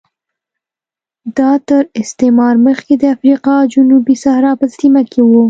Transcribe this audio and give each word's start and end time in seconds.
دا 1.37 1.51
تر 1.67 1.83
استعمار 2.01 2.55
مخکې 2.67 2.93
د 2.97 3.03
افریقا 3.15 3.55
جنوبي 3.73 4.15
صحرا 4.23 4.51
په 4.61 4.65
سیمه 4.77 5.01
کې 5.11 5.21
و 5.23 5.31